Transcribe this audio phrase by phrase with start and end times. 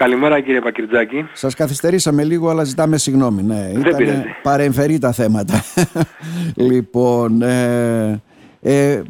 [0.00, 1.28] Καλημέρα κύριε Πακυρτζάκη.
[1.32, 3.42] Σας καθυστερήσαμε λίγο αλλά ζητάμε συγγνώμη.
[3.42, 4.22] Ναι, Δεν πειράζει.
[4.42, 5.64] παρεμφερεί τα θέματα.
[6.70, 8.22] λοιπόν, ε,
[8.60, 9.02] ε,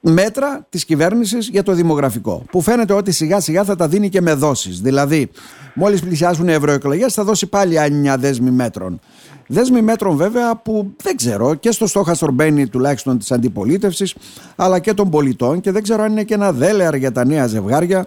[0.00, 4.20] μέτρα της κυβέρνησης για το δημογραφικό που φαίνεται ότι σιγά σιγά θα τα δίνει και
[4.20, 4.80] με δόσεις.
[4.80, 5.30] Δηλαδή,
[5.74, 9.00] μόλις πλησιάζουν οι ευρωεκλογές θα δώσει πάλι μια δέσμη μέτρων.
[9.46, 14.14] Δέσμη μέτρων βέβαια που δεν ξέρω και στο στόχαστρο μπαίνει τουλάχιστον της αντιπολίτευσης
[14.56, 17.46] αλλά και των πολιτών και δεν ξέρω αν είναι και ένα δέλεαρ για τα νέα
[17.46, 18.06] ζευγάρια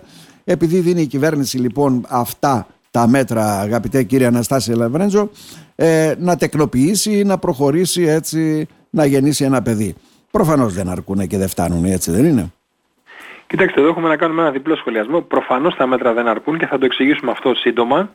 [0.49, 5.29] επειδή δίνει η κυβέρνηση λοιπόν αυτά τα μέτρα αγαπητέ κύριε Αναστάση Λαβρέντζο
[5.75, 9.95] ε, να τεκνοποιήσει, να προχωρήσει έτσι να γεννήσει ένα παιδί.
[10.31, 12.51] Προφανώς δεν αρκούν και δεν φτάνουν έτσι δεν είναι.
[13.47, 15.21] Κοιτάξτε, εδώ έχουμε να κάνουμε ένα διπλό σχολιασμό.
[15.21, 18.09] Προφανώς τα μέτρα δεν αρκούν και θα το εξηγήσουμε αυτό σύντομα.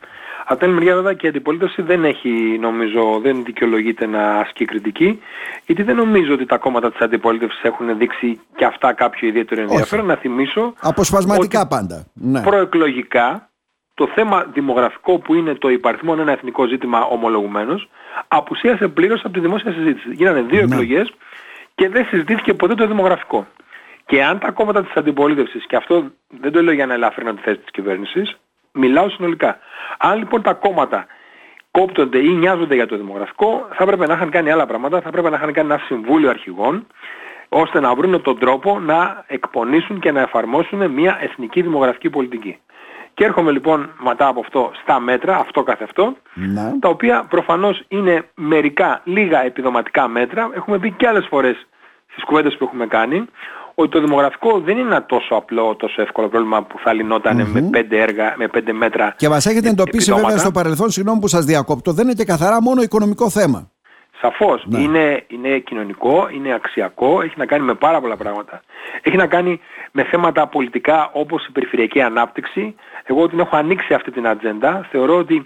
[0.47, 5.23] Από την μεριά βέβαια και η αντιπολίτευση δεν έχει νομίζω, δεν δικαιολογείται να ασκεί κριτική,
[5.67, 10.07] γιατί δεν νομίζω ότι τα κόμματα της αντιπολίτευσης έχουν δείξει και αυτά κάποιο ιδιαίτερο ενδιαφέρον.
[10.07, 12.07] Να θυμίσω Αποσπασματικά πάντα.
[12.13, 12.43] Ναι.
[12.43, 13.51] Προεκλογικά
[13.95, 17.89] το θέμα δημογραφικό που είναι το υπαριθμό ένα εθνικό ζήτημα ομολογουμένως
[18.29, 20.09] απουσίασε πλήρως από τη δημόσια συζήτηση.
[20.13, 20.75] Γίνανε δύο ναι.
[20.75, 21.13] εκλογές
[21.75, 23.47] και δεν συζητήθηκε ποτέ το δημογραφικό.
[24.07, 27.43] Και αν τα κόμματα της αντιπολίτευσης, και αυτό δεν το λέω για να ελαφρύνω τη
[27.43, 28.37] θέση της κυβέρνησης,
[28.73, 29.59] μιλάω συνολικά.
[29.99, 31.07] Αν λοιπόν τα κόμματα
[31.71, 35.31] κόπτονται ή νοιάζονται για το δημογραφικό, θα πρέπει να είχαν κάνει άλλα πράγματα, θα πρέπει
[35.31, 36.87] να είχαν κάνει ένα συμβούλιο αρχηγών,
[37.49, 42.59] ώστε να βρουν τον τρόπο να εκπονήσουν και να εφαρμόσουν μια εθνική δημογραφική πολιτική.
[43.15, 46.79] Και έρχομαι λοιπόν μετά από αυτό στα μέτρα, αυτό καθ' αυτό, ναι.
[46.81, 50.51] τα οποία προφανώς είναι μερικά λίγα επιδοματικά μέτρα.
[50.55, 51.67] Έχουμε πει και άλλες φορές
[52.11, 53.29] στις κουβέντες που έχουμε κάνει,
[53.75, 57.69] ότι το δημογραφικό δεν είναι ένα τόσο απλό, τόσο εύκολο πρόβλημα που θα λυνόταν με
[57.71, 59.15] πέντε έργα, με πέντε μέτρα.
[59.17, 62.63] Και μας έχετε εντοπίσει βέβαια στο παρελθόν, συγγνώμη που σας διακόπτω, δεν είναι και καθαρά
[62.63, 63.71] μόνο οικονομικό θέμα.
[64.21, 64.65] Σαφώς.
[64.67, 64.81] Ναι.
[64.81, 68.63] Είναι, είναι κοινωνικό, είναι αξιακό, έχει να κάνει με πάρα πολλά πράγματα.
[69.03, 69.61] Έχει να κάνει
[69.93, 72.75] με θέματα πολιτικά όπως η περιφερειακή ανάπτυξη.
[73.05, 74.87] Εγώ την έχω ανοίξει αυτή την ατζέντα.
[74.91, 75.45] Θεωρώ ότι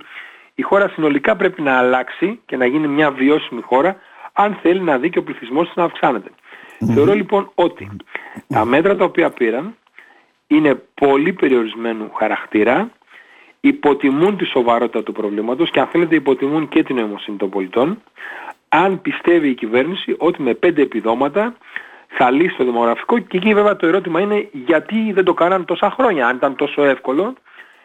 [0.55, 3.97] η χώρα συνολικά πρέπει να αλλάξει και να γίνει μια βιώσιμη χώρα
[4.33, 6.31] αν θέλει να δει και ο πληθυσμός να αυξάνεται.
[6.95, 7.91] Θεωρώ λοιπόν ότι
[8.49, 9.77] τα μέτρα τα οποία πήραν
[10.47, 12.91] είναι πολύ περιορισμένου χαρακτήρα,
[13.61, 18.03] υποτιμούν τη σοβαρότητα του προβλήματος και αν θέλετε υποτιμούν και την νοημοσύνη των πολιτών,
[18.69, 21.57] αν πιστεύει η κυβέρνηση ότι με πέντε επιδόματα
[22.09, 25.91] θα λύσει το δημογραφικό και εκεί βέβαια το ερώτημα είναι γιατί δεν το κάναν τόσα
[25.91, 27.35] χρόνια, αν ήταν τόσο εύκολο,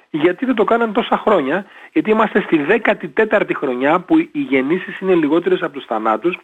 [0.09, 2.65] γιατί δεν το κάναν τόσα χρόνια, γιατί είμαστε στη
[3.15, 6.37] 14η χρονιά που οι γεννήσεις είναι λιγότερες από τους θανάτους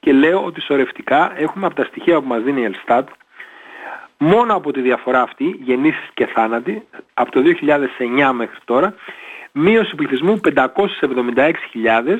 [0.00, 3.08] και λέω ότι σωρευτικά έχουμε από τα στοιχεία που μας δίνει η Ελστάτ
[4.18, 6.82] μόνο από τη διαφορά αυτή, γεννήσεις και θάνατοι,
[7.14, 8.94] από το 2009 μέχρι τώρα,
[9.52, 12.18] μείωση πληθυσμού 576.000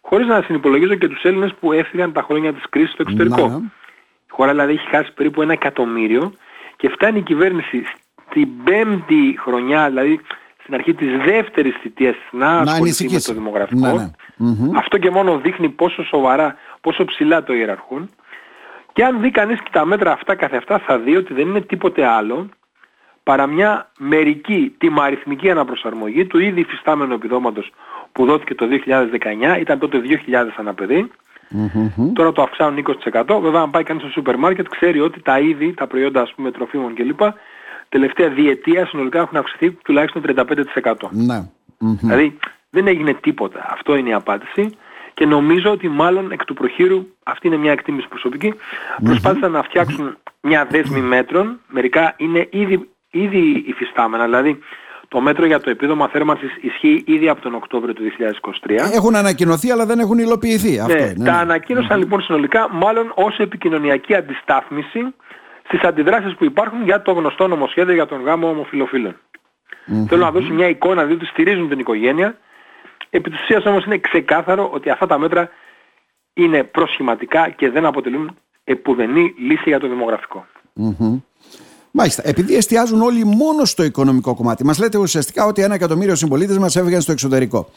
[0.00, 3.48] χωρίς να συνυπολογίζω και τους Έλληνες που έφυγαν τα χρόνια της κρίσης στο εξωτερικό.
[3.48, 3.56] Ναι.
[4.26, 6.32] Η χώρα δηλαδή έχει χάσει περίπου ένα εκατομμύριο
[6.76, 7.84] και φτάνει η κυβέρνηση
[8.28, 10.20] στην πέμπτη χρονιά, δηλαδή
[10.66, 13.86] στην αρχή της δεύτερης θητείας να, να ασχοληθεί με το δημογραφικό.
[13.86, 13.92] Ναι,
[14.36, 14.78] ναι.
[14.78, 18.10] Αυτό και μόνο δείχνει πόσο σοβαρά, πόσο ψηλά το ιεραρχούν.
[18.92, 21.60] Και αν δει κανείς και τα μέτρα αυτά καθε αυτά θα δει ότι δεν είναι
[21.60, 22.48] τίποτε άλλο
[23.22, 27.72] παρά μια μερική τιμαριθμική αναπροσαρμογή του ήδη υφιστάμενου επιδόματος
[28.12, 28.66] που δόθηκε το
[29.56, 30.16] 2019, ήταν τότε 2.000
[30.56, 31.10] αναπαιδί,
[32.12, 33.40] τώρα το αυξάνουν 20%.
[33.40, 36.50] Βέβαια αν πάει κανείς στο σούπερ μάρκετ ξέρει ότι τα είδη, τα προϊόντα ας πούμε
[36.50, 37.20] τροφίμων κλπ.
[37.88, 40.22] Τελευταία διετία συνολικά έχουν αυξηθεί τουλάχιστον
[40.82, 40.94] 35%.
[41.10, 41.48] Ναι.
[41.78, 42.38] Δηλαδή
[42.70, 43.66] δεν έγινε τίποτα.
[43.72, 44.70] Αυτό είναι η απάντηση.
[45.14, 48.54] Και νομίζω ότι μάλλον εκ του προχείρου, αυτή είναι μια εκτίμηση προσωπική,
[49.04, 51.60] προσπάθησαν να φτιάξουν μια δέσμη μέτρων.
[51.68, 54.24] Μερικά είναι ήδη, ήδη υφιστάμενα.
[54.24, 54.58] Δηλαδή
[55.08, 58.02] το μέτρο για το επίδομα θέρμανσης ισχύει ήδη από τον Οκτώβριο του
[58.66, 58.70] 2023.
[58.92, 60.78] Έχουν ανακοινωθεί αλλά δεν έχουν υλοποιηθεί.
[60.80, 61.38] Αυτό, ναι, ναι, τα ναι.
[61.38, 65.14] ανακοίνωσαν λοιπόν συνολικά μάλλον ως επικοινωνιακή αντιστάθμιση
[65.66, 69.16] στις αντιδράσεις που υπάρχουν για το γνωστό νομοσχέδιο για τον γάμο ομοφιλοφίλων.
[70.08, 72.38] Θέλω να δώσω μια εικόνα διότι στηρίζουν την οικογένεια
[73.10, 75.50] Επί της ουσίας όμως είναι ξεκάθαρο ότι αυτά τα μέτρα
[76.34, 80.46] είναι προσχηματικά και δεν αποτελούν επουδενή λύση για το δημογραφικό.
[80.80, 81.20] Mm-hmm.
[81.90, 82.22] Μάλιστα.
[82.24, 86.76] Επειδή εστιάζουν όλοι μόνο στο οικονομικό κομμάτι, μας λέτε ουσιαστικά ότι ένα εκατομμύριο συμπολίτες μας
[86.76, 87.68] έφυγαν στο εξωτερικό.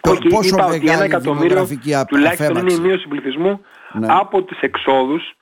[0.00, 1.68] Όχι, Πόσο είπα ότι ένα εκατομμύριο
[2.08, 3.60] τουλάχιστον είναι η μείωση πληθυσμού
[3.92, 4.06] ναι.
[4.10, 5.36] από τις εξόδους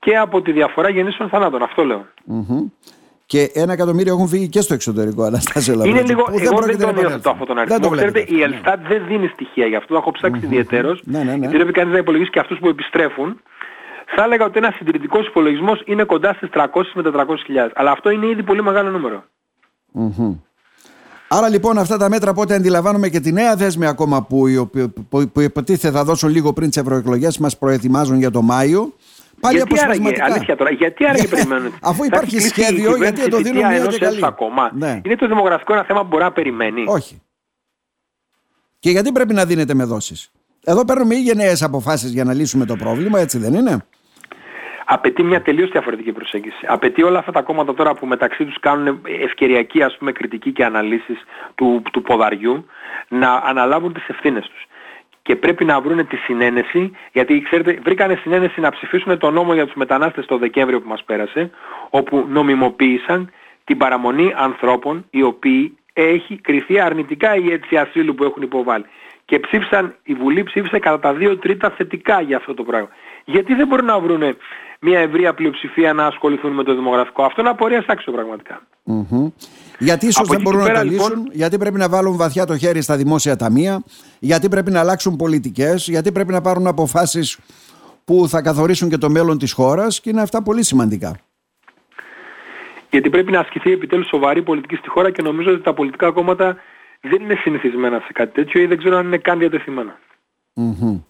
[0.00, 1.62] και από τη διαφορά γεννήσεων θανάτων.
[1.62, 2.06] Αυτό λέω.
[2.30, 2.70] Mm-hmm
[3.30, 5.22] και ένα εκατομμύριο έχουν φύγει και στο εξωτερικό.
[5.22, 5.98] Αναστάσιο Λαβρέτζη.
[5.98, 7.88] Είναι λίγο, εγώ δεν τον υιοθετώ αυτόν τον αριθμό.
[7.88, 9.88] Ξέρετε, η Ελστάτ δεν δίνει στοιχεία γι' αυτό.
[9.94, 11.02] Το έχω ψάξει ιδιαίτερος.
[11.04, 11.36] Ναι, ναι, ναι.
[11.36, 13.40] Γιατί πρέπει κανείς να υπολογίσει και αυτούς που επιστρέφουν.
[14.16, 17.72] Θα έλεγα ότι ένας συντηρητικός υπολογισμός είναι κοντά στις 300 με 400 χιλιάδες.
[17.74, 19.24] Αλλά αυτό είναι ήδη πολύ μεγάλο νούμερο.
[19.94, 20.38] Mm-hmm.
[21.28, 25.28] Άρα λοιπόν αυτά τα μέτρα πότε αντιλαμβάνομαι και τη νέα δέσμη ακόμα που, που, που,
[25.32, 28.92] που υποτίθεται θα δώσουν λίγο πριν τις ευρωεκλογές μας προετοιμάζουν για το Μάιο
[29.40, 30.24] Πάλι γιατί αποσπασματικά.
[30.24, 31.74] Άραγε, αλήθεια τώρα, γιατί άραγε περιμένουν.
[31.90, 34.20] Αφού υπάρχει σχέδιο, γιατί το δίνουν μία και καλή.
[34.24, 34.70] Ακόμα.
[34.74, 35.00] Ναι.
[35.04, 36.84] Είναι το δημογραφικό ένα θέμα που μπορεί να περιμένει.
[36.86, 37.22] Όχι.
[38.78, 40.30] Και γιατί πρέπει να δίνεται με δόσεις;
[40.64, 43.84] Εδώ παίρνουμε ή γενναίε αποφάσεις για να λύσουμε το πρόβλημα, έτσι δεν είναι;
[44.92, 46.66] Απαιτεί μια τελείως διαφορετική προσέγγιση.
[46.68, 50.64] Απαιτεί όλα αυτά τα κόμματα τώρα που μεταξύ τους κάνουν ευκαιριακή ας πούμε, κριτική και
[50.64, 51.18] αναλύσεις
[51.54, 52.66] του, του ποδαριού
[53.08, 54.66] να αναλάβουν τις ευθύνες τους.
[55.30, 59.64] Και πρέπει να βρουν τη συνένεση, γιατί ξέρετε, βρήκανε συνένεση να ψηφίσουν το νόμο για
[59.64, 61.50] τους μετανάστες το Δεκέμβριο που μας πέρασε,
[61.90, 63.30] όπου νομιμοποίησαν
[63.64, 68.84] την παραμονή ανθρώπων οι οποίοι έχει κριθεί αρνητικά η αίτηση ασύλου που έχουν υποβάλει
[69.24, 72.88] και ψήφισαν, η Βουλή ψήφισε κατά τα δύο τρίτα θετικά για αυτό το πράγμα.
[73.24, 74.36] Γιατί δεν μπορούν να βρουν
[74.80, 78.62] μια ευρεία πλειοψηφία να ασχοληθούν με το δημογραφικό; Αυτό είναι απορία άξιο πραγματικά.
[78.86, 79.32] Mm-hmm.
[79.78, 81.28] Γιατί ίσως δεν μπορούν να το λύσουν, λοιπόν...
[81.32, 83.82] γιατί πρέπει να βάλουν βαθιά το χέρι στα δημόσια ταμεία,
[84.18, 87.38] γιατί πρέπει να αλλάξουν πολιτικές, γιατί πρέπει να πάρουν αποφάσεις
[88.04, 91.16] που θα καθορίσουν και το μέλλον της χώρας; Και είναι αυτά πολύ σημαντικά.
[92.90, 96.56] Γιατί πρέπει να ασκηθεί επιτέλους σοβαρή πολιτική στη χώρα και νομίζω ότι τα πολιτικά κόμματα
[97.00, 99.98] δεν είναι συνηθισμένα σε κάτι τέτοιο ή δεν ξέρω αν είναι καν διατεθειμένα.
[100.56, 101.00] Mm-hmm.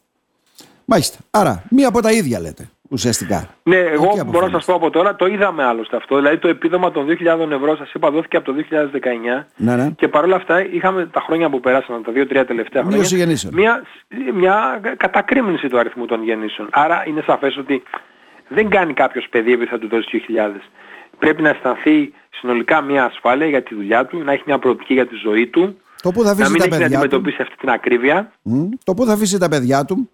[0.93, 1.19] Μάλιστα.
[1.31, 3.49] Άρα, μία από τα ίδια λέτε ουσιαστικά.
[3.63, 6.17] Ναι, εγώ μπορώ να σας πω από τώρα, το είδαμε άλλωστε αυτό.
[6.17, 9.91] Δηλαδή το επίδομα των 2.000 ευρώ σας είπα δόθηκε από το 2019 ναι, ναι.
[9.91, 13.83] και παρόλα αυτά είχαμε τα χρόνια που περάσαν, τα 2-3 τελευταία χρόνια, μια,
[14.35, 16.69] μια κατακρίμνηση του αριθμού των γεννήσεων.
[16.73, 17.83] Άρα είναι σαφές ότι
[18.49, 20.61] δεν κάνει κάποιος παιδί επειδή θα του δώσει 2.000.
[21.19, 25.07] Πρέπει να αισθανθεί συνολικά μια ασφάλεια για τη δουλειά του, να έχει μια προοπτική για
[25.07, 28.33] τη ζωή του, το που θα να μην έχει να αντιμετωπίσει αυτή την ακρίβεια.
[28.51, 30.11] Mm, το που θα αφήσει τα παιδιά του.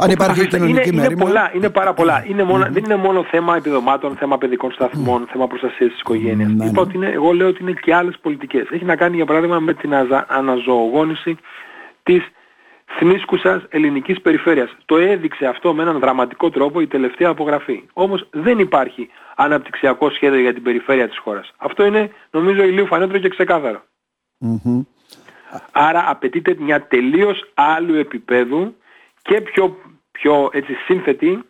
[0.00, 2.24] Αν υπάρχει κοινωνική είναι, είναι, πολλά, είναι πάρα πολλά.
[2.28, 6.50] Είναι μόνο, Δεν είναι μόνο θέμα επιδομάτων, θέμα παιδικών σταθμών, θέμα προστασίας της οικογένειας.
[6.52, 6.82] Ναι, ναι.
[6.94, 8.66] είναι, εγώ λέω ότι είναι και άλλες πολιτικές.
[8.70, 9.94] Έχει να κάνει για παράδειγμα με την
[10.26, 11.36] αναζωογόνηση
[12.02, 12.22] της
[12.98, 14.76] θνήσκουσας ελληνικής περιφέρειας.
[14.84, 17.82] Το έδειξε αυτό με έναν δραματικό τρόπο η τελευταία απογραφή.
[17.92, 21.52] Όμως δεν υπάρχει αναπτυξιακό σχέδιο για την περιφέρεια της χώρας.
[21.56, 23.82] Αυτό είναι νομίζω ηλίου φανέτρο και ξεκάθαρο.
[25.72, 28.74] Άρα απαιτείται μια τελείως άλλου επίπεδου
[29.22, 29.76] και πιο,
[30.10, 31.44] πιο έτσι, σύνθετη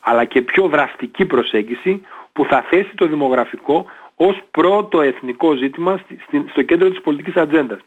[0.00, 2.02] αλλά και πιο δραστική προσέγγιση
[2.32, 6.00] που θα θέσει το δημογραφικό ως πρώτο εθνικό ζήτημα
[6.50, 7.78] στο κέντρο της πολιτικής ατζέντας.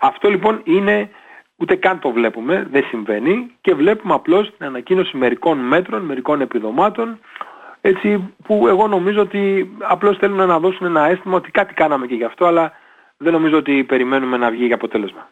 [0.00, 1.10] Αυτό λοιπόν είναι,
[1.56, 7.18] ούτε καν το βλέπουμε, δεν συμβαίνει και βλέπουμε απλώς την ανακοίνωση μερικών μέτρων, μερικών επιδομάτων
[7.80, 12.14] έτσι που εγώ νομίζω ότι απλώς θέλουν να δώσουν ένα αίσθημα ότι κάτι κάναμε και
[12.14, 12.72] γι' αυτό αλλά
[13.16, 15.28] δεν νομίζω ότι περιμένουμε να βγει για αποτέλεσμα.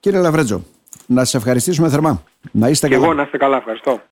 [0.00, 0.62] Κύριε Λαβρέτζο,
[1.06, 2.22] να σας ευχαριστήσουμε θερμά.
[2.52, 3.06] Να είστε και καλά.
[3.06, 4.00] εγώ να είστε καλά, ευχαριστώ.